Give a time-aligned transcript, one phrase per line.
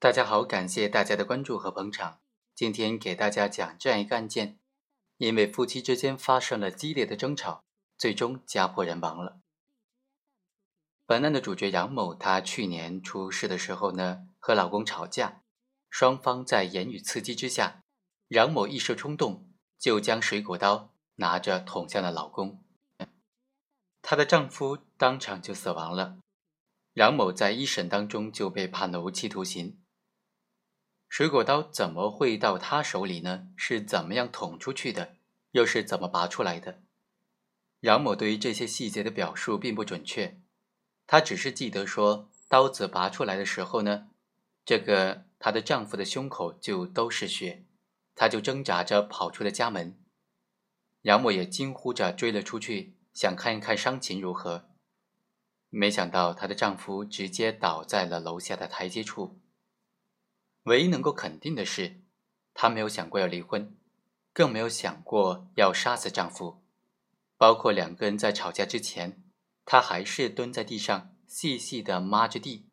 [0.00, 2.20] 大家好，感谢大家的关注和捧场。
[2.54, 4.58] 今天给大家讲这样一个案件：
[5.18, 7.64] 因为夫妻之间发生了激烈的争吵，
[7.98, 9.40] 最终家破人亡了。
[11.04, 15.42] 本案的主角杨某，她去年出事的时候呢，和老公吵架，
[15.90, 17.82] 双方在言语刺激之下，
[18.28, 22.64] 杨某一时冲动，就将水果刀拿着捅向了老公，
[24.00, 26.16] 她的丈夫当场就死亡了。
[26.94, 29.76] 杨某在一审当中就被判了无期徒刑。
[31.10, 33.48] 水果刀怎么会到他手里呢？
[33.56, 35.16] 是怎么样捅出去的？
[35.50, 36.78] 又是怎么拔出来的？
[37.80, 40.38] 杨某对于这些细节的表述并不准确，
[41.08, 44.06] 她只是记得说，刀子拔出来的时候呢，
[44.64, 47.64] 这个她的丈夫的胸口就都是血，
[48.14, 49.98] 她就挣扎着跑出了家门。
[51.02, 54.68] 杨某也惊呼着追了出去，想看一看伤情如何，
[55.70, 59.40] 没想到她的丈夫直接倒在了楼下的台阶处。
[60.64, 62.00] 唯一能够肯定的是，
[62.54, 63.76] 她没有想过要离婚，
[64.32, 66.62] 更没有想过要杀死丈夫。
[67.36, 69.22] 包括两个人在吵架之前，
[69.64, 72.68] 她还是蹲在地上细细的抹着地，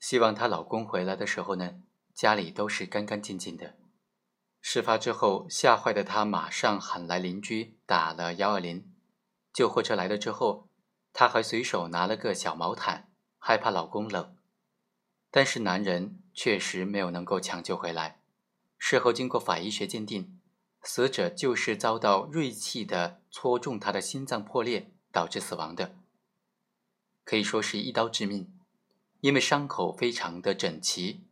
[0.00, 3.76] 希望她老公回来的时候呢，家里都是干干净净的。
[4.60, 8.90] 事发之后，吓坏的她马上喊来邻居，打了幺二零。
[9.52, 10.68] 救护车来了之后，
[11.12, 14.36] 她还随手拿了个小毛毯，害怕老公冷。
[15.36, 18.20] 但是男人确实没有能够抢救回来。
[18.78, 20.38] 事后经过法医学鉴定，
[20.84, 25.96] 死者就是遭到锐器的戳中，他的心脏破裂导致死亡的，
[27.24, 28.48] 可以说是一刀致命。
[29.22, 31.24] 因为伤口非常的整齐，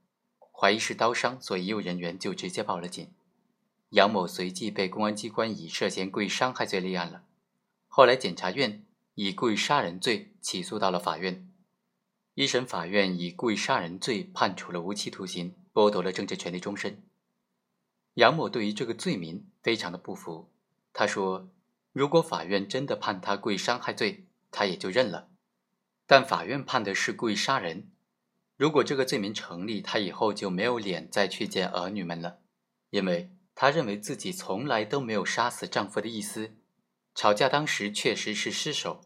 [0.50, 3.08] 怀疑是刀伤，所以医务人员就直接报了警。
[3.90, 7.22] 杨某随即被公安机关以涉嫌故意伤害罪立案了。
[7.86, 11.48] 后来检察院以故意杀人罪起诉到了法院。
[12.34, 17.02] 一审法院以故意杀人罪判处了无期徒刑，剥夺了政治权利终身。
[18.14, 20.50] 杨某对于这个罪名非常的不服，
[20.94, 21.50] 他说
[21.92, 25.28] ：“如果法院真的判他故意伤害罪，他也就认了。
[26.06, 27.90] 但法院判的是故意杀人，
[28.56, 32.38] 如果这个罪名成立，他以后就没有脸再去见儿女们了，
[32.88, 36.52] 因为他认为自己从来都没有杀死丈夫的意思。
[37.14, 39.02] 吵架当时确实是失手，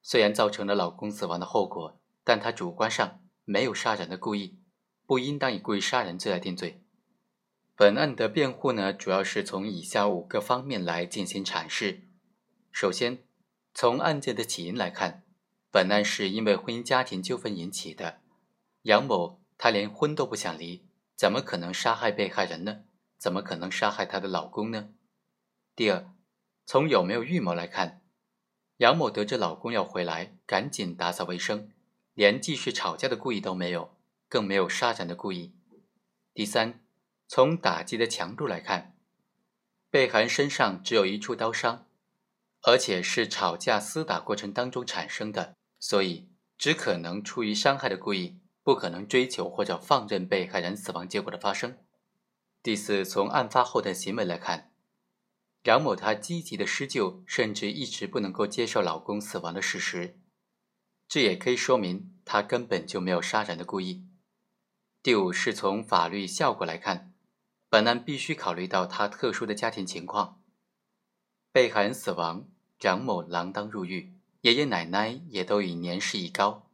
[0.00, 4.58] 虽然造成了老公死亡的后果。”但他主观上没有杀人的故意，
[5.06, 6.82] 不应当以故意杀人罪来定罪。
[7.74, 12.02] 本案的辩护呢，主要是从以下五个方面来进行阐释。
[12.70, 13.24] 首先，
[13.74, 15.24] 从案件的起因来看，
[15.70, 18.20] 本案是因为婚姻家庭纠纷引起的。
[18.82, 22.84] 杨某她连婚都不想离，怎么可能杀害被害人呢？
[23.18, 24.90] 怎么可能杀害她的老公呢？
[25.74, 26.12] 第二，
[26.66, 28.02] 从有没有预谋来看，
[28.76, 31.70] 杨某得知老公要回来，赶紧打扫卫生。
[32.14, 33.96] 连继续吵架的故意都没有，
[34.28, 35.54] 更没有杀人的故意。
[36.34, 36.84] 第三，
[37.26, 38.96] 从打击的强度来看，
[39.90, 41.86] 被害人身上只有一处刀伤，
[42.62, 51.78] 而且是吵架厮打过程当中产生的，所以只可能出于伤害的故意，不可能追求或者放任被害人死亡结果的发生。
[52.62, 54.72] 第四，从案发后的行为来看，
[55.64, 60.18] 杨某她积极的施救，甚至一直不能够接受老公死亡的事实。
[61.12, 64.06] 这也可以说明他根本就没有杀人的故意。
[65.02, 67.12] 第五是从法律效果来看，
[67.68, 70.40] 本案必须考虑到他特殊的家庭情况。
[71.52, 76.70] 被害人死亡，蒋某锒铛入狱，爷爷奶奶也都已年事已高，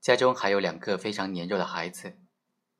[0.00, 2.16] 家中还有两个非常年幼的孩子。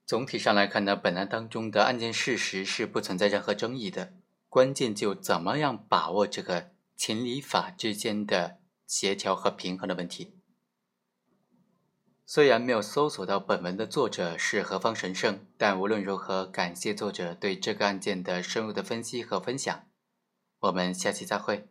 [0.07, 4.13] 总体上来看呢，本案当中的案件事实是不存在任何争议的，
[4.49, 10.37] 关键就怎么样把握这个情理法之间的协调和平衡的问题。
[12.33, 19.89] 虽然没有搜索到本文的作者是何方神圣，但无论如何，感谢作者对这个案件的深入的分析和分享。
[20.61, 21.69] 我们下期再会。